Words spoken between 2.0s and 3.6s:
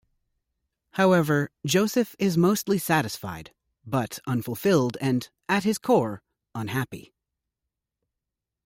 is mostly satisfied,